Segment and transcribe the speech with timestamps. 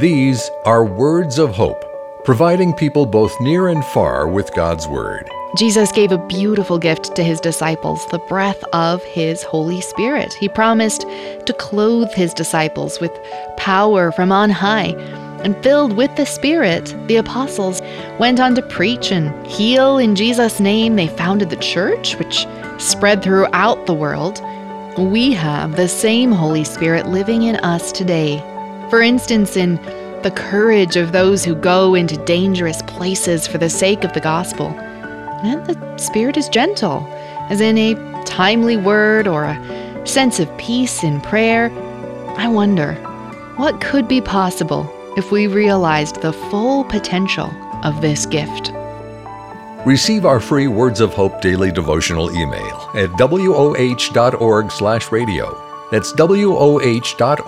[0.00, 1.84] These are words of hope,
[2.24, 5.30] providing people both near and far with God's Word.
[5.58, 10.32] Jesus gave a beautiful gift to his disciples, the breath of his Holy Spirit.
[10.32, 13.12] He promised to clothe his disciples with
[13.58, 14.94] power from on high.
[15.44, 17.82] And filled with the Spirit, the apostles
[18.18, 20.96] went on to preach and heal in Jesus' name.
[20.96, 22.46] They founded the church, which
[22.78, 24.40] spread throughout the world.
[24.96, 28.42] We have the same Holy Spirit living in us today.
[28.90, 29.76] For instance, in
[30.22, 34.66] the courage of those who go into dangerous places for the sake of the gospel.
[35.42, 37.06] And the Spirit is gentle,
[37.48, 41.70] as in a timely word or a sense of peace in prayer.
[42.36, 42.94] I wonder,
[43.56, 47.50] what could be possible if we realized the full potential
[47.82, 48.72] of this gift?
[49.86, 53.70] Receive our free Words of Hope daily devotional email at woh.org/radio.
[55.90, 57.40] That's woh.org/radio.